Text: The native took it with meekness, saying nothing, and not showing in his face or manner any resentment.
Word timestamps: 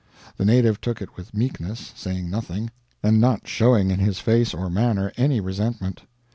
The 0.37 0.45
native 0.45 0.81
took 0.81 0.99
it 0.99 1.15
with 1.15 1.35
meekness, 1.35 1.93
saying 1.95 2.27
nothing, 2.27 2.71
and 3.03 3.21
not 3.21 3.47
showing 3.47 3.91
in 3.91 3.99
his 3.99 4.17
face 4.17 4.51
or 4.51 4.67
manner 4.67 5.11
any 5.15 5.39
resentment. 5.39 6.01